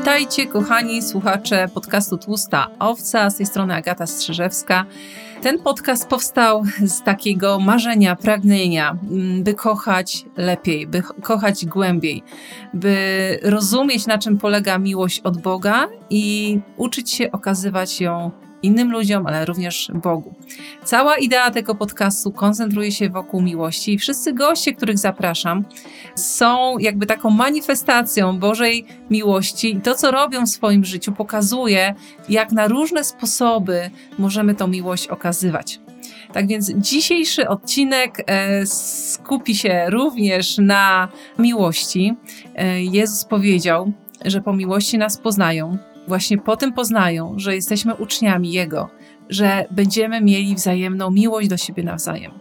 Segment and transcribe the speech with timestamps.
[0.00, 4.84] Witajcie, kochani słuchacze podcastu Tłusta Owca, z tej strony Agata Strzyżewska.
[5.42, 12.22] Ten podcast powstał z takiego marzenia, pragnienia, mm, by kochać lepiej, by kochać głębiej,
[12.74, 18.30] by rozumieć, na czym polega miłość od Boga i uczyć się okazywać ją
[18.62, 20.34] innym ludziom, ale również Bogu.
[20.84, 25.64] Cała idea tego podcastu koncentruje się wokół miłości i wszyscy goście, których zapraszam,
[26.14, 31.94] są jakby taką manifestacją Bożej miłości i to, co robią w swoim życiu, pokazuje,
[32.28, 35.80] jak na różne sposoby możemy tą miłość okazywać.
[36.32, 41.08] Tak więc dzisiejszy odcinek e, skupi się również na
[41.38, 42.14] miłości.
[42.54, 43.92] E, Jezus powiedział,
[44.24, 45.78] że po miłości nas poznają,
[46.08, 48.88] właśnie po tym poznają, że jesteśmy uczniami Jego,
[49.28, 52.32] że będziemy mieli wzajemną miłość do siebie nawzajem.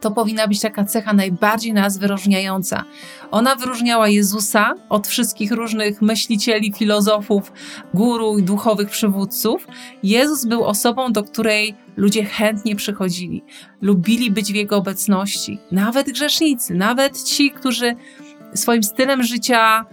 [0.00, 2.84] To powinna być taka cecha najbardziej nas wyróżniająca.
[3.30, 7.52] Ona wyróżniała Jezusa od wszystkich różnych myślicieli, filozofów,
[7.94, 9.66] guru i duchowych przywódców.
[10.02, 13.44] Jezus był osobą, do której ludzie chętnie przychodzili,
[13.82, 15.58] lubili być w Jego obecności.
[15.72, 17.94] Nawet grzesznicy, nawet ci, którzy
[18.54, 19.86] swoim stylem życia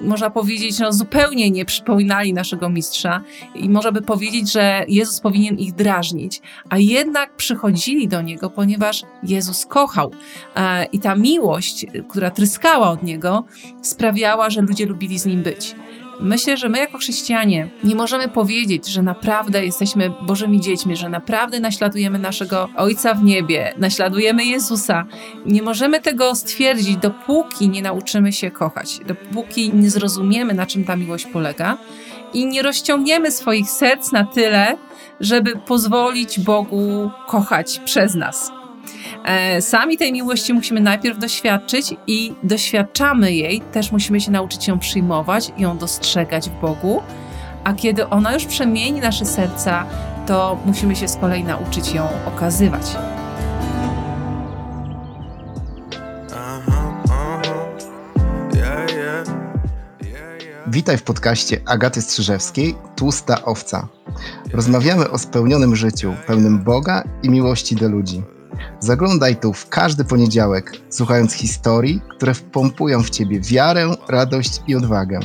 [0.00, 3.22] można powiedzieć, no, zupełnie nie przypominali naszego mistrza
[3.54, 9.02] i można by powiedzieć, że Jezus powinien ich drażnić, a jednak przychodzili do niego, ponieważ
[9.22, 10.12] Jezus kochał.
[10.56, 13.44] E, I ta miłość, która tryskała od niego,
[13.82, 15.74] sprawiała, że ludzie lubili z nim być.
[16.20, 21.60] Myślę, że my jako chrześcijanie nie możemy powiedzieć, że naprawdę jesteśmy Bożymi dziećmi, że naprawdę
[21.60, 25.06] naśladujemy naszego Ojca w niebie, naśladujemy Jezusa.
[25.46, 30.96] Nie możemy tego stwierdzić, dopóki nie nauczymy się kochać, dopóki nie zrozumiemy, na czym ta
[30.96, 31.78] miłość polega
[32.34, 34.76] i nie rozciągniemy swoich serc na tyle,
[35.20, 38.61] żeby pozwolić Bogu kochać przez nas.
[39.24, 44.78] E, sami tej miłości musimy najpierw doświadczyć i doświadczamy jej, też musimy się nauczyć ją
[44.78, 47.02] przyjmować, ją dostrzegać w Bogu,
[47.64, 49.86] a kiedy ona już przemieni nasze serca,
[50.26, 52.96] to musimy się z kolei nauczyć ją okazywać.
[60.66, 63.88] Witaj w podcaście Agaty Strzyżewskiej, Tłusta Owca.
[64.52, 68.22] Rozmawiamy o spełnionym życiu, pełnym Boga i miłości do ludzi.
[68.80, 75.20] Zaglądaj tu w każdy poniedziałek, słuchając historii, które wpompują w ciebie wiarę, radość i odwagę.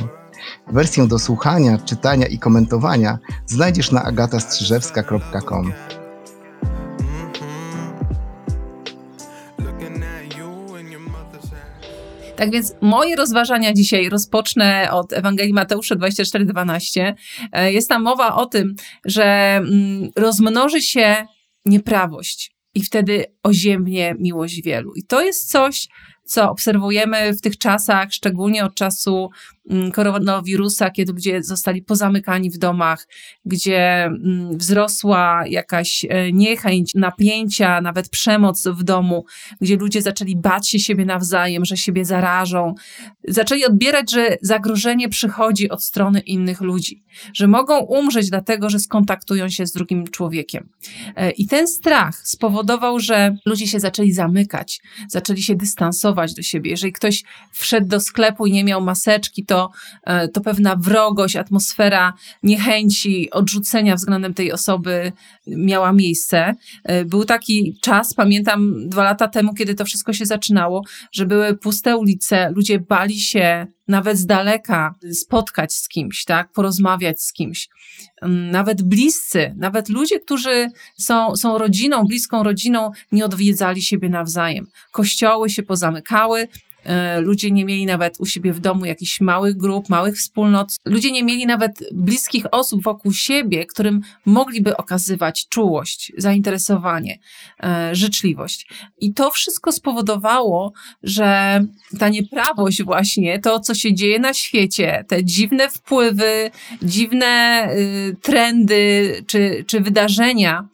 [0.72, 5.72] Wersję do słuchania, czytania i komentowania znajdziesz na agatastrzyżewska.com.
[12.36, 17.14] Tak więc moje rozważania dzisiaj rozpocznę od Ewangelii Mateusza 24:12.
[17.52, 18.74] E, jest tam mowa o tym,
[19.04, 19.24] że
[19.56, 21.26] mm, rozmnoży się
[21.64, 24.94] nieprawość i wtedy oziębnie miłość wielu.
[24.94, 25.88] I to jest coś,
[26.24, 29.30] co obserwujemy w tych czasach, szczególnie od czasu
[29.92, 33.06] koronawirusa, kiedy ludzie zostali pozamykani w domach,
[33.44, 39.24] gdzie mm, wzrosła jakaś e, niechęć, napięcia, nawet przemoc w domu,
[39.60, 42.74] gdzie ludzie zaczęli bać się siebie nawzajem, że siebie zarażą.
[43.28, 49.48] Zaczęli odbierać, że zagrożenie przychodzi od strony innych ludzi, że mogą umrzeć dlatego, że skontaktują
[49.48, 50.68] się z drugim człowiekiem.
[51.16, 56.70] E, I ten strach spowodował, że ludzie się zaczęli zamykać, zaczęli się dystansować, do siebie.
[56.70, 59.57] Jeżeli ktoś wszedł do sklepu i nie miał maseczki, to,
[60.04, 65.12] e, to pewna wrogość, atmosfera niechęci, odrzucenia względem tej osoby
[65.46, 66.54] miała miejsce.
[66.84, 71.56] E, był taki czas, pamiętam dwa lata temu, kiedy to wszystko się zaczynało, że były
[71.56, 77.68] puste ulice, ludzie bali się nawet z daleka spotkać z kimś, tak, porozmawiać z kimś.
[78.22, 84.66] Mm, nawet bliscy, nawet ludzie, którzy są, są rodziną, bliską rodziną, nie odwiedzali siebie nawzajem.
[84.92, 86.48] Kościoły się pozamykały,
[87.20, 90.68] ludzie nie mieli nawet u siebie w domu jakichś małych grup, małych wspólnot.
[90.84, 97.18] Ludzie nie mieli nawet bliskich osób wokół siebie, którym mogliby okazywać czułość, zainteresowanie,
[97.62, 98.68] e, życzliwość.
[99.00, 100.72] I to wszystko spowodowało,
[101.02, 101.60] że
[101.98, 106.50] ta nieprawość właśnie, to co się dzieje na świecie, te dziwne wpływy,
[106.82, 110.68] dziwne y, trendy czy, czy wydarzenia,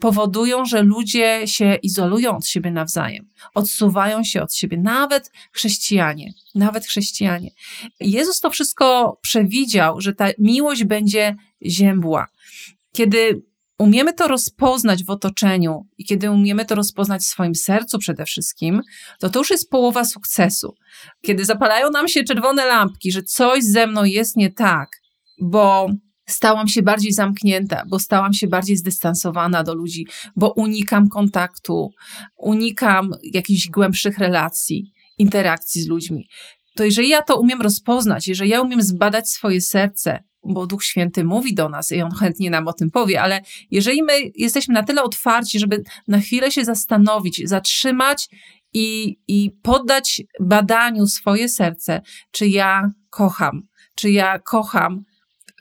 [0.00, 6.86] powodują, że ludzie się izolują od siebie nawzajem, odsuwają się od siebie, nawet chrześcijanie, nawet
[6.86, 7.50] chrześcijanie.
[8.00, 12.26] Jezus to wszystko przewidział, że ta miłość będzie ziębła.
[12.92, 13.42] Kiedy
[13.78, 18.80] umiemy to rozpoznać w otoczeniu i kiedy umiemy to rozpoznać w swoim sercu przede wszystkim,
[19.18, 20.74] to to już jest połowa sukcesu.
[21.22, 24.88] Kiedy zapalają nam się czerwone lampki, że coś ze mną jest nie tak,
[25.40, 25.90] bo
[26.32, 30.06] stałam się bardziej zamknięta, bo stałam się bardziej zdystansowana do ludzi,
[30.36, 31.90] bo unikam kontaktu,
[32.36, 36.28] unikam jakichś głębszych relacji, interakcji z ludźmi.
[36.76, 41.24] To jeżeli ja to umiem rozpoznać, jeżeli ja umiem zbadać swoje serce, bo Duch Święty
[41.24, 43.40] mówi do nas i on chętnie nam o tym powie, ale
[43.70, 48.28] jeżeli my jesteśmy na tyle otwarci, żeby na chwilę się zastanowić, zatrzymać
[48.72, 53.62] i, i poddać badaniu swoje serce, czy ja kocham,
[53.94, 55.04] czy ja kocham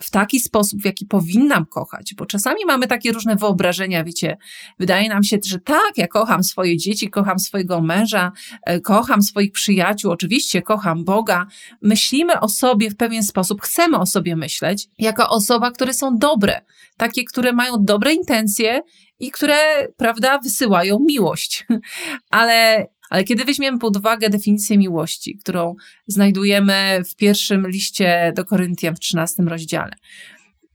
[0.01, 4.37] w taki sposób, w jaki powinnam kochać, bo czasami mamy takie różne wyobrażenia, wiecie,
[4.79, 8.31] wydaje nam się, że tak, ja kocham swoje dzieci, kocham swojego męża,
[8.63, 11.45] e, kocham swoich przyjaciół, oczywiście kocham Boga.
[11.81, 16.61] Myślimy o sobie w pewien sposób, chcemy o sobie myśleć jako osoba, które są dobre,
[16.97, 18.81] takie, które mają dobre intencje
[19.19, 21.65] i które, prawda, wysyłają miłość.
[22.29, 25.75] Ale ale kiedy weźmiemy pod uwagę definicję miłości, którą
[26.07, 29.95] znajdujemy w pierwszym liście do Koryntian w 13 rozdziale,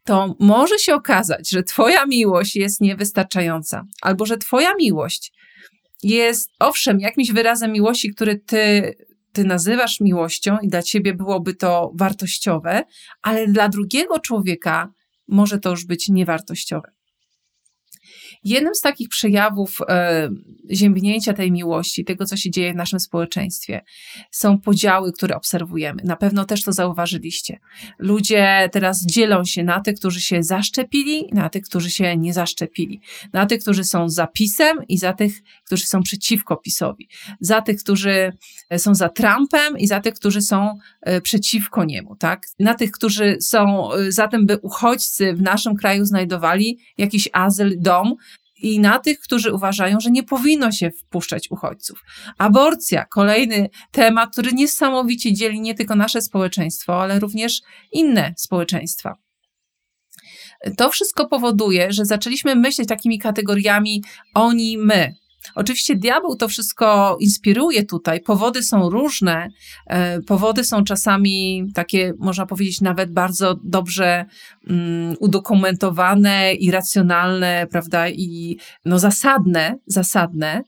[0.05, 5.33] to może się okazać, że Twoja miłość jest niewystarczająca, albo że Twoja miłość
[6.03, 8.95] jest, owszem, jakimś wyrazem miłości, który Ty,
[9.33, 12.83] ty nazywasz miłością i dla Ciebie byłoby to wartościowe,
[13.23, 14.93] ale dla drugiego człowieka
[15.29, 16.95] może to już być niewartościowe.
[18.45, 20.31] Jednym z takich przejawów e,
[20.71, 23.81] ziębnięcia tej miłości, tego, co się dzieje w naszym społeczeństwie,
[24.31, 26.03] są podziały, które obserwujemy.
[26.05, 27.59] Na pewno też to zauważyliście.
[27.99, 33.01] Ludzie teraz dzielą się na tych, którzy się zaszczepili, na tych, którzy się nie zaszczepili.
[33.33, 37.09] Na tych, którzy są za PiSem i za tych, którzy są przeciwko PiSowi.
[37.41, 38.33] Za tych, którzy
[38.77, 42.47] są za Trumpem i za tych, którzy są e, przeciwko niemu, tak?
[42.59, 47.75] Na tych, którzy są e, za tym, by uchodźcy w naszym kraju znajdowali jakiś azyl,
[47.79, 48.15] dom,
[48.65, 52.03] i na tych, którzy uważają, że nie powinno się wpuszczać uchodźców.
[52.39, 57.61] Aborcja, kolejny temat, który niesamowicie dzieli nie tylko nasze społeczeństwo, ale również
[57.93, 59.15] inne społeczeństwa.
[60.77, 64.03] To wszystko powoduje, że zaczęliśmy myśleć takimi kategoriami
[64.35, 65.15] oni, my.
[65.55, 68.21] Oczywiście diabeł to wszystko inspiruje tutaj.
[68.21, 69.49] Powody są różne.
[69.87, 74.25] E, powody są czasami takie, można powiedzieć, nawet bardzo dobrze
[74.67, 80.63] um, udokumentowane i racjonalne, prawda, i no, zasadne, zasadne,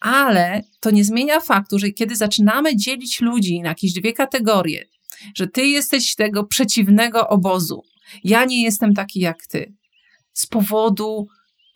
[0.00, 4.84] ale to nie zmienia faktu, że kiedy zaczynamy dzielić ludzi na jakieś dwie kategorie,
[5.34, 7.82] że ty jesteś tego przeciwnego obozu,
[8.24, 9.74] ja nie jestem taki jak ty,
[10.32, 11.26] z powodu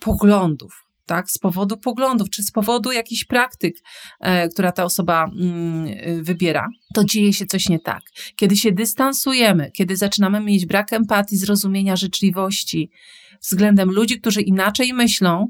[0.01, 3.77] poglądów, tak, z powodu poglądów, czy z powodu jakichś praktyk,
[4.21, 8.03] e, która ta osoba mm, y, wybiera, to dzieje się coś nie tak.
[8.37, 12.91] Kiedy się dystansujemy, kiedy zaczynamy mieć brak empatii, zrozumienia, życzliwości
[13.43, 15.49] względem ludzi, którzy inaczej myślą,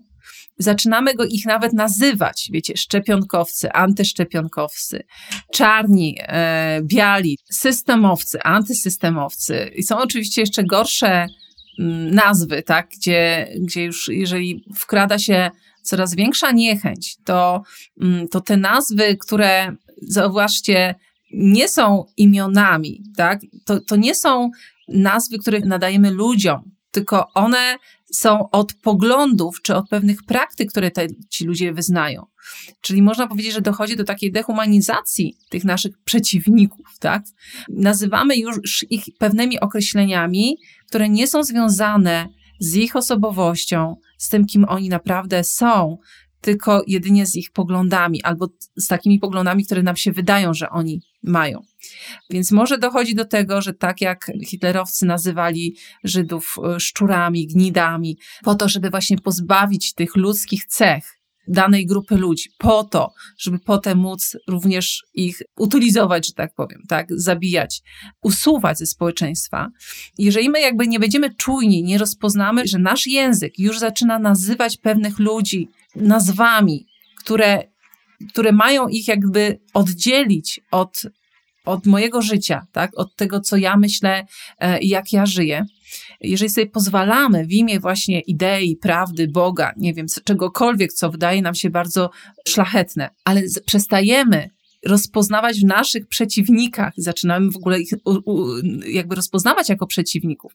[0.59, 5.03] zaczynamy go ich nawet nazywać, wiecie, szczepionkowcy, antyszczepionkowcy,
[5.53, 9.71] czarni, e, biali, systemowcy, antysystemowcy.
[9.77, 11.27] I są oczywiście jeszcze gorsze
[12.13, 15.51] nazwy, tak, gdzie, gdzie już jeżeli wkrada się
[15.83, 17.63] coraz większa niechęć, to,
[18.01, 20.95] mm, to te nazwy, które zauważcie,
[21.35, 24.51] nie są imionami, tak, to, to nie są
[24.89, 27.77] nazwy, które nadajemy ludziom, tylko one
[28.13, 32.27] są od poglądów czy od pewnych praktyk, które te, ci ludzie wyznają.
[32.81, 37.23] Czyli można powiedzieć, że dochodzi do takiej dehumanizacji tych naszych przeciwników, tak?
[37.69, 40.57] Nazywamy już ich pewnymi określeniami,
[40.89, 42.29] które nie są związane
[42.61, 45.99] z ich osobowością, z tym, kim oni naprawdę są,
[46.43, 51.01] tylko jedynie z ich poglądami albo z takimi poglądami, które nam się wydają, że oni
[51.23, 51.63] mają.
[52.31, 58.55] Więc może dochodzi do tego, że tak jak hitlerowcy nazywali Żydów e, szczurami, gnidami, po
[58.55, 61.05] to, żeby właśnie pozbawić tych ludzkich cech,
[61.49, 67.07] danej grupy ludzi, po to, żeby potem móc również ich utylizować, że tak powiem, tak,
[67.11, 67.83] zabijać,
[68.23, 69.69] usuwać ze społeczeństwa.
[70.19, 75.19] Jeżeli my jakby nie będziemy czujni, nie rozpoznamy, że nasz język już zaczyna nazywać pewnych
[75.19, 76.87] ludzi nazwami,
[77.19, 77.63] które,
[78.33, 81.03] które mają ich jakby oddzielić od,
[81.65, 84.27] od mojego życia, tak, od tego, co ja myślę
[84.59, 85.65] e, i jak ja żyję,
[86.21, 91.55] jeżeli sobie pozwalamy w imię właśnie idei, prawdy, Boga, nie wiem, czegokolwiek, co wydaje nam
[91.55, 92.11] się bardzo
[92.49, 94.51] szlachetne, ale przestajemy
[94.87, 97.91] rozpoznawać w naszych przeciwnikach, zaczynamy w ogóle ich
[98.87, 100.53] jakby rozpoznawać jako przeciwników.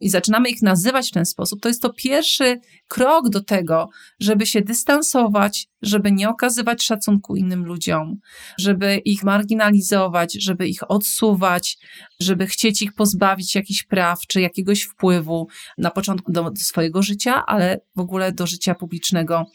[0.00, 3.88] I zaczynamy ich nazywać w ten sposób, to jest to pierwszy krok do tego,
[4.20, 8.16] żeby się dystansować, żeby nie okazywać szacunku innym ludziom,
[8.58, 11.78] żeby ich marginalizować, żeby ich odsuwać,
[12.20, 15.48] żeby chcieć ich pozbawić jakichś praw czy jakiegoś wpływu
[15.78, 19.46] na początku do, do swojego życia, ale w ogóle do życia publicznego,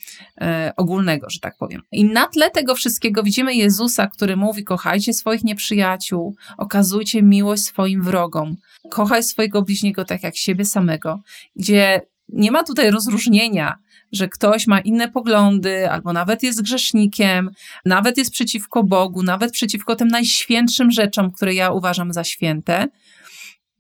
[0.42, 1.82] e, ogólnego, że tak powiem.
[1.92, 8.04] I na tle tego wszystkiego widzimy Jezusa, który mówi: Kochajcie swoich nieprzyjaciół, okazujcie miłość swoim
[8.04, 8.56] wrogom,
[8.90, 11.20] kochaj swojego bliźniego tak jak siebie samego,
[11.56, 13.78] gdzie nie ma tutaj rozróżnienia,
[14.12, 17.52] że ktoś ma inne poglądy, albo nawet jest grzesznikiem,
[17.86, 22.88] nawet jest przeciwko Bogu, nawet przeciwko tym najświętszym rzeczom, które ja uważam za święte,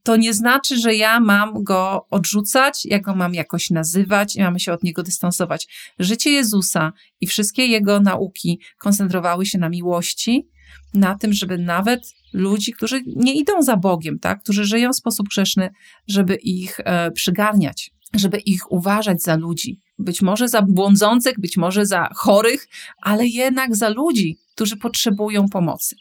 [0.08, 4.60] to nie znaczy, że ja mam go odrzucać, ja go mam jakoś nazywać, ja mam
[4.60, 5.68] się od niego dystansować.
[6.00, 10.48] Życie Jezusa i wszystkie jego nauki koncentrowały się na miłości,
[10.94, 15.28] na tym, żeby nawet ludzi, którzy nie idą za Bogiem, tak, którzy żyją w sposób
[15.28, 15.70] grzeszny,
[16.08, 19.80] żeby ich e, przygarniać, żeby ich uważać za ludzi.
[20.00, 22.68] Być może za błądzących, być może za chorych,
[23.02, 25.96] ale jednak za ludzi, którzy potrzebują pomocy.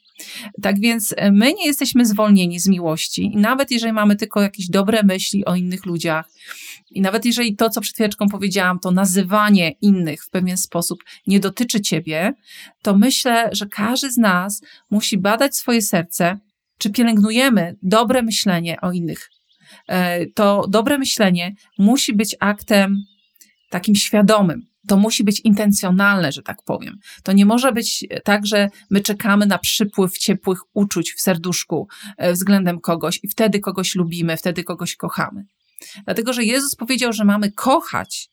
[0.63, 4.69] Tak więc e, my nie jesteśmy zwolnieni z miłości, i nawet jeżeli mamy tylko jakieś
[4.69, 6.31] dobre myśli o innych ludziach,
[6.91, 11.41] i nawet jeżeli to, co przed chwileczką powiedziałam, to nazywanie innych w pewien sposób nie
[11.41, 12.33] dotyczy ciebie,
[12.83, 16.39] to myślę, że każdy z nas musi badać swoje serce,
[16.79, 19.31] czy pielęgnujemy dobre myślenie o innych.
[19.89, 23.03] E, to dobre myślenie musi być aktem
[23.71, 24.67] takim świadomym.
[24.89, 26.99] To musi być intencjonalne, że tak powiem.
[27.23, 32.33] To nie może być tak, że my czekamy na przypływ ciepłych uczuć w serduszku e,
[32.33, 35.45] względem kogoś i wtedy kogoś lubimy, wtedy kogoś kochamy.
[36.05, 38.31] Dlatego, że Jezus powiedział, że mamy kochać.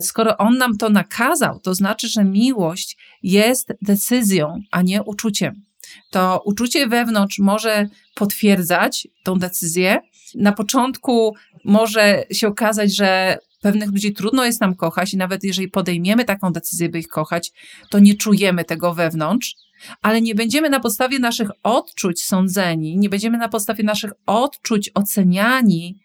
[0.00, 5.62] Skoro On nam to nakazał, to znaczy, że miłość jest decyzją, a nie uczuciem.
[6.10, 10.00] To uczucie wewnątrz może potwierdzać tą decyzję.
[10.34, 15.68] Na początku może się okazać, że pewnych ludzi trudno jest nam kochać i nawet jeżeli
[15.68, 17.52] podejmiemy taką decyzję, by ich kochać,
[17.90, 19.56] to nie czujemy tego wewnątrz,
[20.02, 25.98] ale nie będziemy na podstawie naszych odczuć sądzeni, nie będziemy na podstawie naszych odczuć oceniani,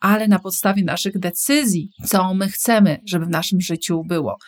[0.00, 4.38] ale na podstawie naszych decyzji, co my chcemy, żeby w naszym życiu było.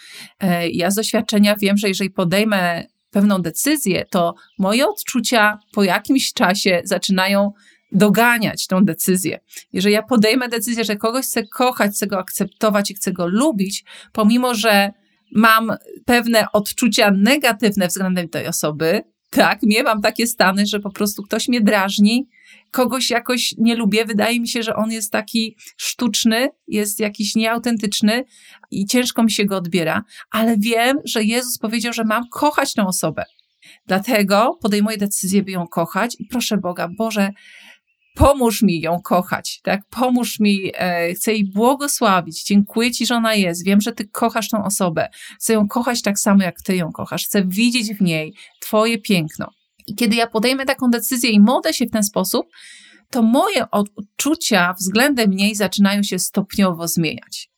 [0.41, 6.33] E, ja z doświadczenia wiem, że jeżeli podejmę pewną decyzję, to moje odczucia po jakimś
[6.33, 7.53] czasie zaczynają
[7.93, 9.41] doganiać tą decyzję.
[9.73, 13.85] Jeżeli ja podejmę decyzję, że kogoś chcę kochać, chcę go akceptować i chcę go lubić,
[14.13, 14.91] pomimo że
[15.33, 15.73] mam
[16.05, 21.61] pewne odczucia negatywne względem tej osoby, tak, miewam takie stany, że po prostu ktoś mnie
[21.61, 22.29] drażni,
[22.71, 28.25] kogoś jakoś nie lubię, wydaje mi się, że on jest taki sztuczny, jest jakiś nieautentyczny
[28.71, 32.87] i ciężko mi się go odbiera, ale wiem, że Jezus powiedział, że mam kochać tę
[32.87, 33.25] osobę.
[33.87, 37.31] Dlatego podejmuję decyzję, by ją kochać i proszę Boga, Boże,
[38.19, 39.81] pomóż mi ją kochać, tak?
[39.91, 42.45] Pomóż mi, e, chcę jej błogosławić.
[42.45, 43.65] Dziękuję Ci, że ona jest.
[43.65, 45.09] Wiem, że Ty kochasz tą osobę.
[45.41, 47.25] Chcę ją kochać tak samo, jak Ty ją kochasz.
[47.25, 49.51] Chcę widzieć w niej Twoje piękno.
[49.87, 52.47] I kiedy ja podejmę taką decyzję i modlę się w ten sposób,
[53.11, 57.51] to moje odczucia względem niej zaczynają się stopniowo zmieniać.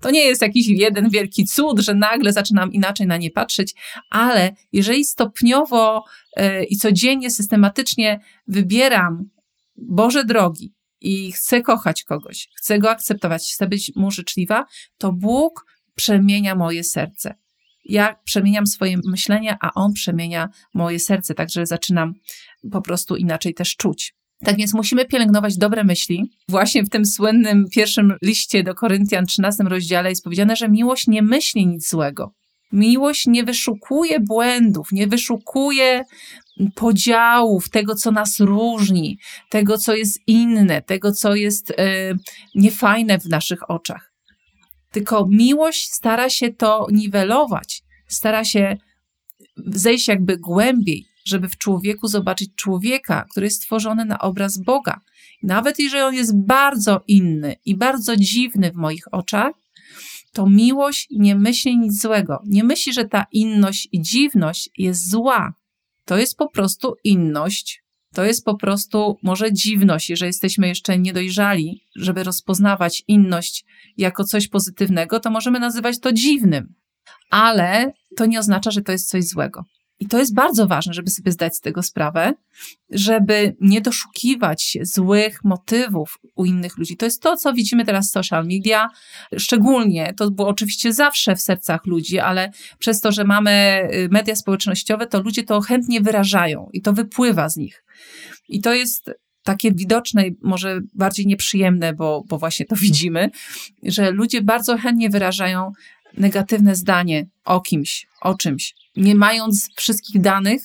[0.00, 3.74] To nie jest jakiś jeden wielki cud, że nagle zaczynam inaczej na nie patrzeć,
[4.10, 6.04] ale jeżeli stopniowo
[6.36, 9.30] yy, i codziennie, systematycznie wybieram
[9.78, 14.64] Boże drogi i chcę kochać kogoś, chcę go akceptować, chcę być mu życzliwa,
[14.98, 17.34] to Bóg przemienia moje serce.
[17.84, 22.14] Ja przemieniam swoje myślenia, a On przemienia moje serce, także zaczynam
[22.70, 24.14] po prostu inaczej też czuć.
[24.44, 26.30] Tak więc musimy pielęgnować dobre myśli.
[26.48, 31.22] Właśnie w tym słynnym pierwszym liście do Koryntian, 13 rozdziale jest powiedziane, że miłość nie
[31.22, 32.32] myśli nic złego.
[32.72, 36.04] Miłość nie wyszukuje błędów, nie wyszukuje
[36.74, 39.18] podziałów, tego, co nas różni,
[39.50, 41.74] tego, co jest inne, tego, co jest e,
[42.54, 44.12] niefajne w naszych oczach.
[44.92, 48.76] Tylko miłość stara się to niwelować, stara się
[49.66, 55.00] zejść jakby głębiej, żeby w człowieku zobaczyć człowieka, który jest stworzony na obraz Boga.
[55.42, 59.52] Nawet jeżeli on jest bardzo inny i bardzo dziwny w moich oczach,
[60.32, 62.42] to miłość nie myśli nic złego.
[62.46, 65.54] Nie myśli, że ta inność i dziwność jest zła.
[66.06, 67.82] To jest po prostu inność,
[68.14, 73.64] to jest po prostu może dziwność, jeżeli jesteśmy jeszcze niedojrzali, żeby rozpoznawać inność
[73.96, 76.74] jako coś pozytywnego, to możemy nazywać to dziwnym.
[77.30, 79.64] Ale to nie oznacza, że to jest coś złego.
[80.00, 82.34] I to jest bardzo ważne, żeby sobie zdać z tego sprawę,
[82.90, 86.96] żeby nie doszukiwać się złych motywów u innych ludzi.
[86.96, 88.88] To jest to, co widzimy teraz w social media.
[89.36, 94.36] Szczególnie to było oczywiście zawsze w sercach ludzi, ale przez to, że mamy y, media
[94.36, 97.84] społecznościowe, to ludzie to chętnie wyrażają i to wypływa z nich.
[98.48, 99.10] I to jest
[99.42, 103.30] takie widoczne, może bardziej nieprzyjemne, bo, bo właśnie to widzimy,
[103.82, 105.72] że ludzie bardzo chętnie wyrażają
[106.16, 110.62] negatywne zdanie o kimś, o czymś, nie mając wszystkich danych,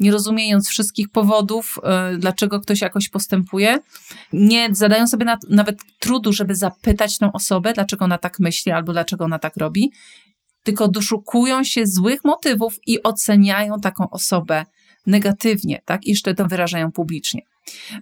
[0.00, 1.78] nie rozumiejąc wszystkich powodów,
[2.10, 3.78] yy, dlaczego ktoś jakoś postępuje,
[4.32, 8.92] nie zadają sobie na, nawet trudu, żeby zapytać tą osobę, dlaczego ona tak myśli albo
[8.92, 9.92] dlaczego ona tak robi,
[10.62, 14.64] tylko doszukują się złych motywów i oceniają taką osobę
[15.06, 16.06] negatywnie, tak?
[16.06, 17.42] I jeszcze to wyrażają publicznie.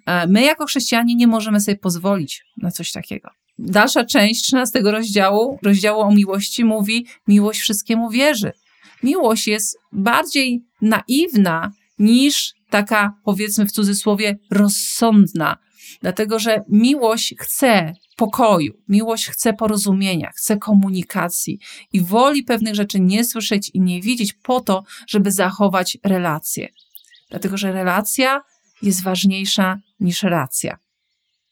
[0.07, 3.31] E, my, jako chrześcijanie, nie możemy sobie pozwolić na coś takiego
[3.65, 8.53] Dalsza część 13 rozdziału, rozdziału o miłości mówi: miłość wszystkiemu wierzy.
[9.03, 15.57] Miłość jest bardziej naiwna niż taka, powiedzmy w cudzysłowie, rozsądna.
[16.01, 21.59] Dlatego, że miłość chce pokoju, miłość chce porozumienia, chce komunikacji
[21.93, 26.69] i woli pewnych rzeczy nie słyszeć i nie widzieć po to, żeby zachować relacje.
[27.31, 28.43] Dlatego, że relacja
[28.83, 30.79] jest ważniejsza niż racja.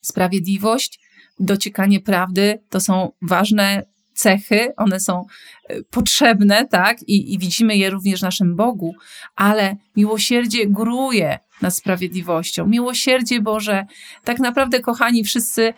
[0.00, 1.00] Sprawiedliwość,
[1.40, 3.82] dociekanie prawdy to są ważne
[4.12, 5.26] cechy, one są
[5.68, 7.02] e, potrzebne, tak?
[7.02, 8.94] I, I, widzimy je również w naszym Bogu,
[9.36, 12.66] ale miłosierdzie góruje nad sprawiedliwością.
[12.66, 13.86] Miłosierdzie Boże,
[14.24, 15.74] tak naprawdę, kochani, wszyscy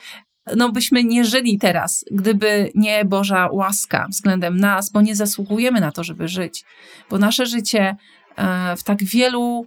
[0.57, 5.93] no byśmy nie żyli teraz, gdyby nie Boża łaska względem nas, bo nie zasługujemy na
[5.93, 6.65] to, żeby żyć.
[7.11, 7.97] Bo nasze życie
[8.37, 9.67] e, w tak wielu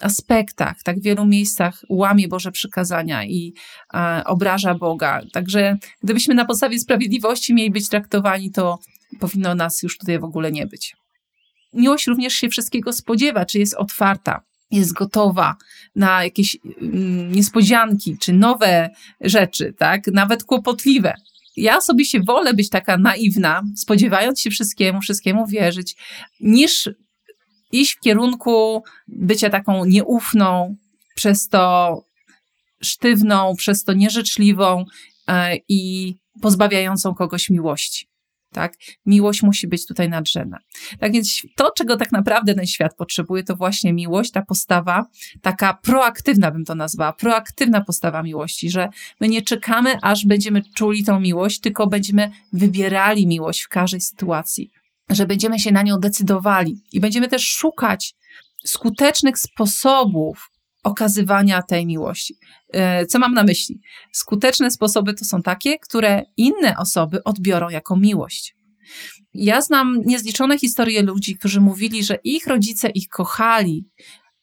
[0.00, 3.54] aspektach, tak wielu miejscach łamie Boże przykazania i
[3.94, 5.22] e, obraża Boga.
[5.32, 8.78] Także gdybyśmy na podstawie sprawiedliwości mieli być traktowani, to
[9.20, 10.96] powinno nas już tutaj w ogóle nie być.
[11.72, 15.56] Miłość również się wszystkiego spodziewa, czy jest otwarta, jest gotowa
[15.96, 20.06] na jakieś mm, niespodzianki, czy nowe rzeczy, tak?
[20.06, 21.14] Nawet kłopotliwe.
[21.56, 25.96] Ja osobiście wolę być taka naiwna, spodziewając się wszystkiemu, wszystkiemu wierzyć,
[26.40, 26.90] niż
[27.80, 30.76] iść w kierunku bycia taką nieufną,
[31.14, 32.04] przez to
[32.82, 34.84] sztywną, przez to nieżyczliwą
[35.28, 38.08] e, i pozbawiającą kogoś miłości.
[38.52, 38.74] Tak?
[39.06, 40.58] Miłość musi być tutaj nadrzędna.
[40.98, 45.06] Tak więc to, czego tak naprawdę ten świat potrzebuje, to właśnie miłość, ta postawa,
[45.42, 48.88] taka proaktywna bym to nazwała, proaktywna postawa miłości, że
[49.20, 54.70] my nie czekamy, aż będziemy czuli tą miłość, tylko będziemy wybierali miłość w każdej sytuacji
[55.14, 58.14] że będziemy się na nią decydowali i będziemy też szukać
[58.64, 60.50] skutecznych sposobów
[60.84, 62.36] okazywania tej miłości.
[62.72, 63.80] E, co mam na myśli?
[64.12, 68.56] Skuteczne sposoby to są takie, które inne osoby odbiorą jako miłość.
[69.34, 73.84] Ja znam niezliczone historie ludzi, którzy mówili, że ich rodzice ich kochali,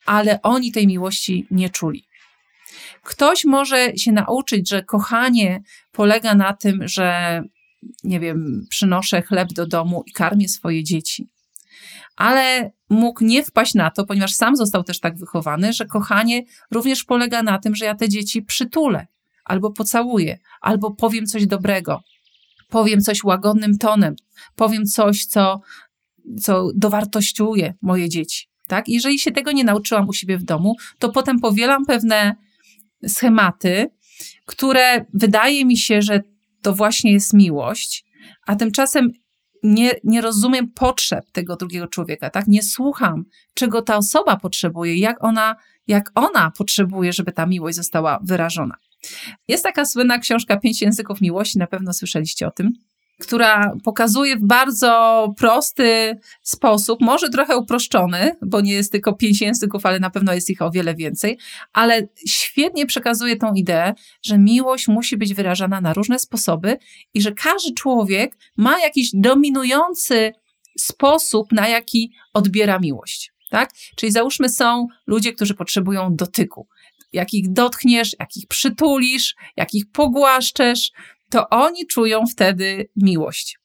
[0.05, 2.07] ale oni tej miłości nie czuli.
[3.03, 7.41] Ktoś może się nauczyć, że kochanie polega na tym, że
[8.03, 11.29] nie wiem, przynoszę chleb do domu i karmię swoje dzieci.
[12.15, 17.03] Ale mógł nie wpaść na to, ponieważ sam został też tak wychowany, że kochanie również
[17.03, 19.07] polega na tym, że ja te dzieci przytulę,
[19.45, 22.01] albo pocałuję, albo powiem coś dobrego,
[22.69, 24.15] powiem coś łagodnym tonem,
[24.55, 25.61] powiem coś, co,
[26.41, 28.47] co dowartościuje moje dzieci.
[28.67, 28.89] Tak?
[28.89, 32.35] Jeżeli się tego nie nauczyłam u siebie w domu, to potem powielam pewne
[33.07, 33.89] schematy,
[34.45, 36.21] które wydaje mi się, że
[36.61, 38.05] to właśnie jest miłość,
[38.47, 39.09] a tymczasem
[39.63, 42.47] nie, nie rozumiem potrzeb tego drugiego człowieka, tak?
[42.47, 45.55] Nie słucham, czego ta osoba potrzebuje, jak ona,
[45.87, 48.75] jak ona potrzebuje, żeby ta miłość została wyrażona.
[49.47, 52.73] Jest taka słynna książka Pięć języków miłości, na pewno słyszeliście o tym
[53.21, 59.85] która pokazuje w bardzo prosty sposób, może trochę uproszczony, bo nie jest tylko pięć języków,
[59.85, 61.37] ale na pewno jest ich o wiele więcej,
[61.73, 66.77] ale świetnie przekazuje tą ideę, że miłość musi być wyrażana na różne sposoby
[67.13, 70.33] i że każdy człowiek ma jakiś dominujący
[70.77, 73.33] sposób, na jaki odbiera miłość.
[73.49, 73.71] Tak?
[73.95, 76.67] Czyli załóżmy, są ludzie, którzy potrzebują dotyku.
[77.13, 80.91] Jak ich dotkniesz, jak ich przytulisz, jak ich pogłaszczesz,
[81.31, 83.59] to oni czują wtedy miłość.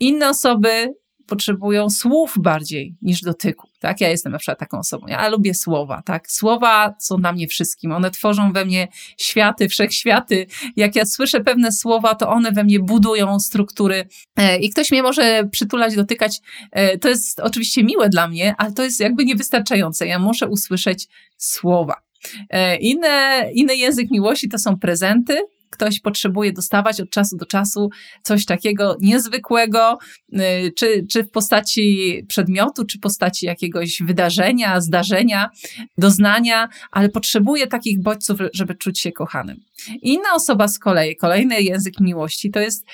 [0.00, 0.94] Inne osoby
[1.28, 3.68] potrzebują słów bardziej niż dotyku.
[3.80, 4.00] Tak?
[4.00, 5.06] Ja jestem na przykład taką osobą.
[5.06, 6.02] Ja lubię słowa.
[6.02, 6.30] Tak?
[6.30, 7.92] Słowa są dla mnie wszystkim.
[7.92, 10.46] One tworzą we mnie światy, wszechświaty.
[10.76, 14.08] Jak ja słyszę pewne słowa, to one we mnie budują struktury.
[14.36, 16.40] E, I ktoś mnie może przytulać, dotykać.
[16.72, 20.06] E, to jest oczywiście miłe dla mnie, ale to jest jakby niewystarczające.
[20.06, 21.94] Ja muszę usłyszeć słowa.
[22.50, 23.08] E, inny,
[23.52, 25.38] inny język miłości to są prezenty,
[25.70, 27.90] ktoś potrzebuje dostawać od czasu do czasu
[28.22, 29.98] coś takiego niezwykłego,
[30.32, 35.50] y, czy, czy w postaci przedmiotu, czy w postaci jakiegoś wydarzenia, zdarzenia,
[35.98, 39.60] doznania, ale potrzebuje takich bodźców, żeby czuć się kochanym.
[40.02, 42.86] Inna osoba z kolei, kolejny język miłości, to jest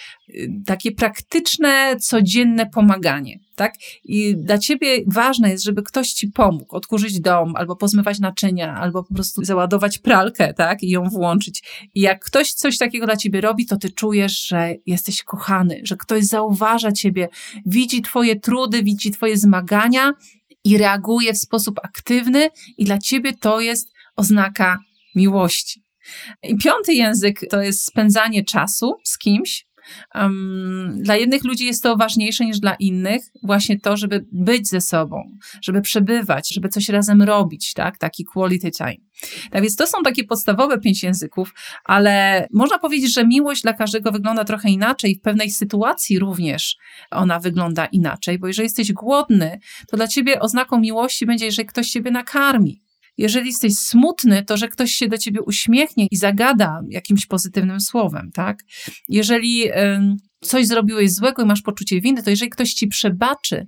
[0.67, 3.39] takie praktyczne, codzienne pomaganie.
[3.55, 3.75] Tak?
[4.05, 9.05] I dla ciebie ważne jest, żeby ktoś ci pomógł odkurzyć dom, albo pozmywać naczynia, albo
[9.05, 10.83] po prostu załadować pralkę, tak?
[10.83, 11.63] I ją włączyć.
[11.95, 15.97] I jak ktoś coś takiego dla ciebie robi, to ty czujesz, że jesteś kochany, że
[15.97, 17.29] ktoś zauważa ciebie,
[17.67, 20.13] widzi twoje trudy, widzi twoje zmagania
[20.65, 24.79] i reaguje w sposób aktywny, i dla ciebie to jest oznaka
[25.15, 25.85] miłości.
[26.43, 29.67] I piąty język to jest spędzanie czasu z kimś,
[30.15, 34.81] Um, dla jednych ludzi jest to ważniejsze niż dla innych, właśnie to, żeby być ze
[34.81, 37.99] sobą, żeby przebywać, żeby coś razem robić, tak?
[37.99, 38.97] Taki quality time.
[39.51, 44.13] Tak więc to są takie podstawowe pięć języków, ale można powiedzieć, że miłość dla każdego
[44.13, 45.15] wygląda trochę inaczej.
[45.15, 46.77] W pewnej sytuacji również
[47.11, 51.91] ona wygląda inaczej, bo jeżeli jesteś głodny, to dla ciebie oznaką miłości będzie, jeżeli ktoś
[51.91, 52.84] ciebie nakarmi.
[53.19, 58.31] Jeżeli jesteś smutny, to że ktoś się do ciebie uśmiechnie i zagada jakimś pozytywnym słowem,
[58.35, 58.59] tak?
[59.09, 59.65] Jeżeli
[60.41, 63.67] coś zrobiłeś złego i masz poczucie winy, to jeżeli ktoś ci przebaczy,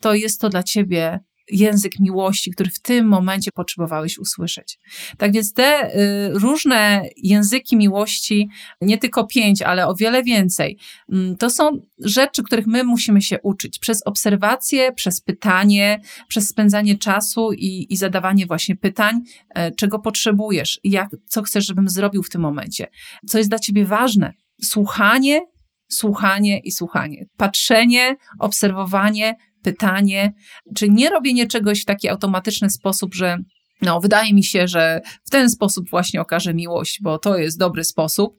[0.00, 4.78] to jest to dla ciebie język miłości, który w tym momencie potrzebowałeś usłyszeć.
[5.18, 8.48] Tak więc te y, różne języki miłości,
[8.80, 10.78] nie tylko pięć, ale o wiele więcej,
[11.12, 16.98] y, to są rzeczy, których my musimy się uczyć przez obserwację, przez pytanie, przez spędzanie
[16.98, 19.16] czasu i, i zadawanie właśnie pytań,
[19.58, 22.86] y, czego potrzebujesz, jak, co chcesz, żebym zrobił w tym momencie,
[23.26, 24.32] co jest dla ciebie ważne.
[24.62, 25.40] Słuchanie,
[25.88, 27.26] słuchanie i słuchanie.
[27.36, 30.32] Patrzenie, obserwowanie, pytanie,
[30.76, 33.38] czy nie robienie czegoś w taki automatyczny sposób, że
[33.82, 37.84] no, wydaje mi się, że w ten sposób właśnie okaże miłość, bo to jest dobry
[37.84, 38.36] sposób,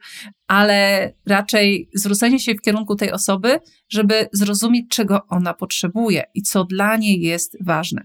[0.48, 6.66] ale raczej zwrócenie się w kierunku tej osoby, żeby zrozumieć, czego ona potrzebuje i co
[6.66, 8.02] dla niej jest ważne.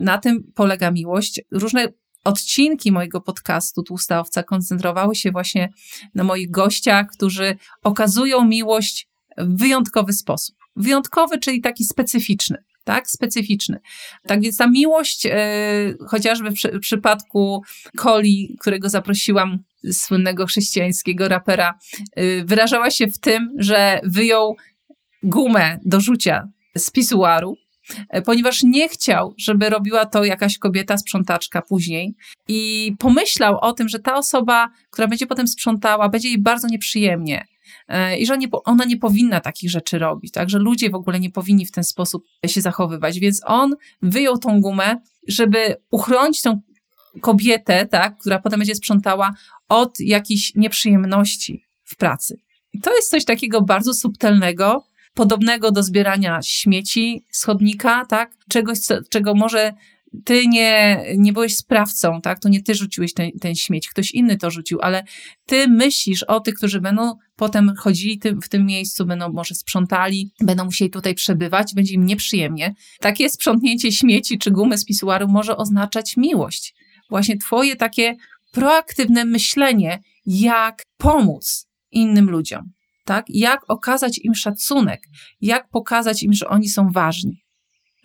[0.00, 1.40] Na tym polega miłość.
[1.50, 1.88] Różne
[2.24, 5.68] odcinki mojego podcastu Tłusta Owca koncentrowały się właśnie
[6.14, 10.56] na moich gościach, którzy okazują miłość w wyjątkowy sposób.
[10.76, 12.64] Wyjątkowy, czyli taki specyficzny.
[12.84, 13.80] Tak, specyficzny.
[14.26, 17.62] Tak więc ta miłość, e, chociażby w, w przypadku
[17.96, 19.58] Coli, którego zaprosiłam,
[19.92, 21.78] słynnego chrześcijańskiego rapera,
[22.16, 24.56] e, wyrażała się w tym, że wyjął
[25.22, 27.56] gumę do rzucia z pisuaru,
[28.10, 32.14] e, ponieważ nie chciał, żeby robiła to jakaś kobieta sprzątaczka później
[32.48, 37.44] i pomyślał o tym, że ta osoba, która będzie potem sprzątała, będzie jej bardzo nieprzyjemnie
[38.18, 41.66] i że ona nie powinna takich rzeczy robić, tak, że ludzie w ogóle nie powinni
[41.66, 43.18] w ten sposób się zachowywać.
[43.18, 44.96] Więc on wyjął tą gumę,
[45.28, 46.60] żeby uchronić tą
[47.20, 49.34] kobietę, tak, która potem będzie sprzątała
[49.68, 52.38] od jakichś nieprzyjemności w pracy.
[52.72, 58.36] I to jest coś takiego bardzo subtelnego, podobnego do zbierania śmieci z chodnika, tak?
[58.48, 59.72] Czegoś, co, czego może
[60.24, 62.38] ty nie, nie byłeś sprawcą, tak?
[62.40, 65.04] To nie ty rzuciłeś ten, ten śmieć, ktoś inny to rzucił, ale
[65.46, 70.32] ty myślisz o tych, którzy będą potem chodzili tym, w tym miejscu, będą może sprzątali,
[70.40, 72.74] będą musieli tutaj przebywać, będzie im nieprzyjemnie.
[73.00, 76.74] Takie sprzątnięcie śmieci czy gumy z pisuaru może oznaczać miłość.
[77.10, 78.16] Właśnie twoje takie
[78.52, 82.72] proaktywne myślenie, jak pomóc innym ludziom,
[83.04, 83.26] tak?
[83.28, 85.02] Jak okazać im szacunek,
[85.40, 87.43] jak pokazać im, że oni są ważni.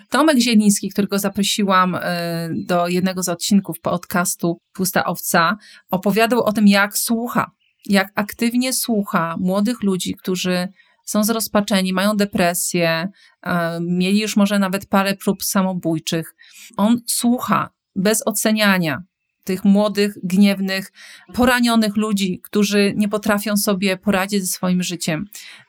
[0.10, 5.58] Tomek Zieliński, którego zaprosiłam e, do jednego z odcinków podcastu Pusta Owca,
[5.90, 7.52] opowiadał o tym, jak słucha,
[7.86, 10.68] jak aktywnie słucha młodych ludzi, którzy
[11.06, 13.08] są zrozpaczeni, mają depresję,
[13.44, 16.36] e, mieli już może nawet parę prób samobójczych.
[16.78, 19.04] On słucha bez oceniania,
[19.50, 20.92] tych młodych, gniewnych,
[21.34, 25.26] poranionych ludzi, którzy nie potrafią sobie poradzić ze swoim życiem.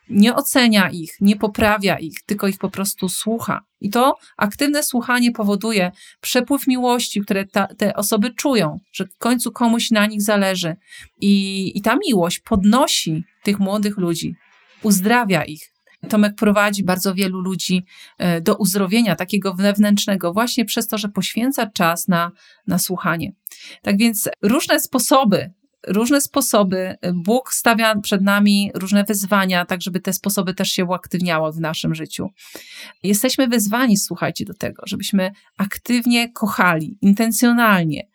[0.09, 3.61] Nie ocenia ich, nie poprawia ich, tylko ich po prostu słucha.
[3.79, 5.91] I to aktywne słuchanie powoduje
[6.21, 10.75] przepływ miłości, które ta, te osoby czują, że w końcu komuś na nich zależy.
[11.21, 11.31] I,
[11.77, 14.35] I ta miłość podnosi tych młodych ludzi,
[14.83, 15.70] uzdrawia ich,
[16.09, 17.85] Tomek prowadzi bardzo wielu ludzi
[18.17, 22.31] e, do uzdrowienia takiego wewnętrznego, właśnie przez to, że poświęca czas na,
[22.67, 23.31] na słuchanie.
[23.81, 25.51] Tak więc różne sposoby,
[25.87, 31.53] różne sposoby, Bóg stawia przed nami różne wyzwania, tak żeby te sposoby też się uaktywniały
[31.53, 32.29] w naszym życiu.
[33.03, 38.07] Jesteśmy wyzwani, słuchajcie, do tego, żebyśmy aktywnie kochali, intencjonalnie,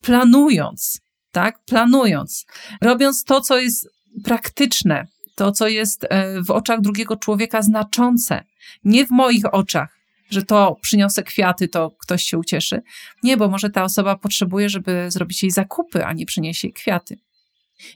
[0.00, 1.00] planując,
[1.32, 2.46] tak, planując,
[2.80, 3.88] robiąc to, co jest
[4.24, 8.44] praktyczne, to, co jest e, w oczach drugiego człowieka znaczące.
[8.84, 9.98] Nie w moich oczach,
[10.30, 12.82] że to przyniosę kwiaty, to ktoś się ucieszy.
[13.22, 17.18] Nie, bo może ta osoba potrzebuje, żeby zrobić jej zakupy, a nie przyniesie jej kwiaty.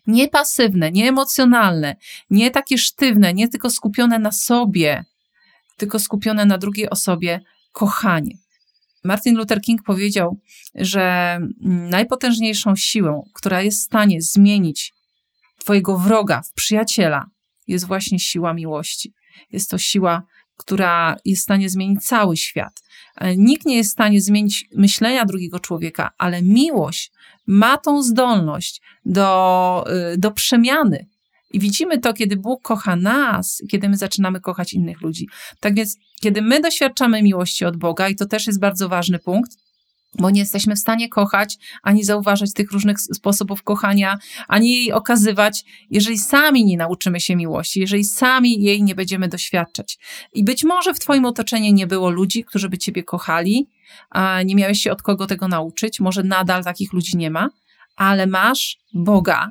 [0.06, 1.96] Nie pasywne, nie emocjonalne,
[2.30, 5.04] nie takie sztywne, nie tylko skupione na sobie,
[5.76, 7.40] tylko skupione na drugiej osobie,
[7.72, 8.36] kochanie.
[9.04, 10.40] Martin Luther King powiedział,
[10.74, 11.38] że
[11.90, 14.94] najpotężniejszą siłą, która jest w stanie zmienić
[15.68, 17.26] Twojego wroga w przyjaciela
[17.66, 19.12] jest właśnie siła miłości.
[19.52, 20.22] Jest to siła,
[20.56, 22.82] która jest w stanie zmienić cały świat.
[23.16, 27.12] E, nikt nie jest w stanie zmienić myślenia drugiego człowieka, ale miłość
[27.46, 31.06] ma tą zdolność do, y, do przemiany.
[31.50, 35.28] I widzimy to, kiedy Bóg kocha nas, kiedy my zaczynamy kochać innych ludzi.
[35.60, 39.50] Tak więc, kiedy my doświadczamy miłości od Boga, i to też jest bardzo ważny punkt,
[40.14, 44.18] bo nie jesteśmy w stanie kochać, ani zauważać tych różnych sposobów kochania,
[44.48, 49.98] ani jej okazywać, jeżeli sami nie nauczymy się miłości, jeżeli sami jej nie będziemy doświadczać.
[50.32, 53.68] I być może w Twoim otoczeniu nie było ludzi, którzy by Ciebie kochali,
[54.10, 57.48] a nie miałeś się od kogo tego nauczyć, może nadal takich ludzi nie ma,
[57.96, 59.48] ale masz Boga,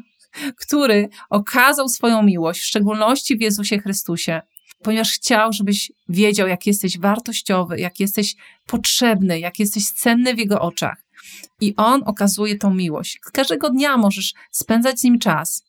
[0.56, 4.42] który okazał swoją miłość, w szczególności w Jezusie Chrystusie,
[4.84, 8.36] ponieważ chciał, żebyś wiedział, jak jesteś wartościowy, jak jesteś
[8.66, 11.04] potrzebny, jak jesteś cenny w Jego oczach.
[11.62, 13.20] I On okazuje tą miłość.
[13.34, 15.64] Każdego dnia możesz spędzać z Nim czas,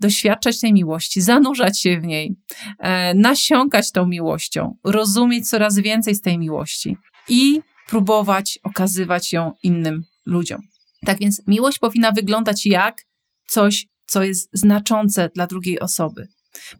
[0.00, 2.36] doświadczać tej miłości, zanurzać się w niej,
[2.78, 6.96] e, nasiąkać tą miłością, rozumieć coraz więcej z tej miłości
[7.28, 10.60] i próbować okazywać ją innym ludziom.
[11.06, 13.04] Tak więc miłość powinna wyglądać jak
[13.46, 16.28] coś, co jest znaczące dla drugiej osoby.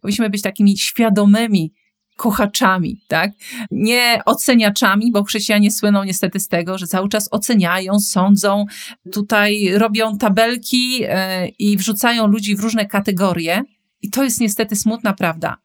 [0.01, 1.73] Powinniśmy być takimi świadomymi
[2.19, 3.31] kochaczami, tak?
[3.71, 8.65] Nie oceniaczami, bo chrześcijanie słyną niestety z tego, że cały czas oceniają, sądzą,
[9.13, 13.63] tutaj robią tabelki e, i wrzucają ludzi w różne kategorie.
[14.03, 15.57] I to jest niestety smutna prawda.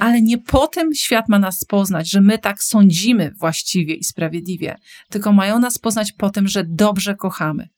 [0.00, 4.76] Ale nie po tym świat ma nas poznać, że my tak sądzimy właściwie i sprawiedliwie,
[5.10, 7.68] tylko mają nas poznać po tym, że dobrze kochamy.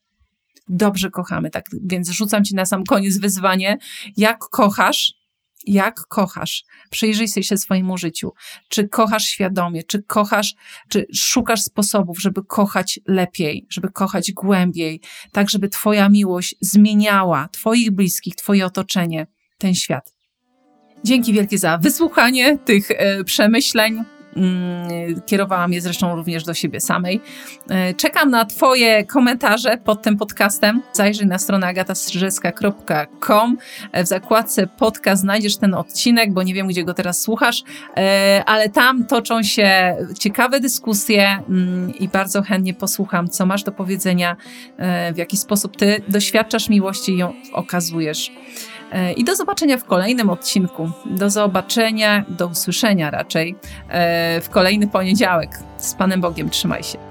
[0.68, 1.50] Dobrze kochamy.
[1.50, 3.78] Tak więc rzucam ci na sam koniec wyzwanie,
[4.16, 5.19] jak kochasz,
[5.66, 6.64] jak kochasz.
[6.90, 8.32] Przyjrzyj się swojemu życiu.
[8.68, 10.54] Czy kochasz świadomie, czy kochasz,
[10.88, 15.00] czy szukasz sposobów, żeby kochać lepiej, żeby kochać głębiej,
[15.32, 19.26] tak żeby Twoja miłość zmieniała Twoich bliskich, Twoje otoczenie,
[19.58, 20.14] ten świat.
[21.04, 24.04] Dzięki wielkie za wysłuchanie tych e, przemyśleń.
[24.36, 27.20] Mm, kierowałam je zresztą również do siebie samej.
[27.70, 30.82] E, czekam na Twoje komentarze pod tym podcastem.
[30.92, 33.58] Zajrzyj na stronę agatastrzyżewska.com.
[33.92, 37.62] E, w zakładce podcast znajdziesz ten odcinek, bo nie wiem, gdzie go teraz słuchasz,
[37.96, 43.72] e, ale tam toczą się ciekawe dyskusje mm, i bardzo chętnie posłucham, co masz do
[43.72, 44.36] powiedzenia,
[45.14, 48.32] w jaki sposób Ty doświadczasz miłości i ją okazujesz.
[48.92, 50.90] E, I do zobaczenia w kolejnym odcinku.
[51.06, 53.56] Do zobaczenia, do usłyszenia raczej
[53.88, 55.58] e, w kolejny poniedziałek.
[55.76, 57.09] Z Panem Bogiem trzymaj się.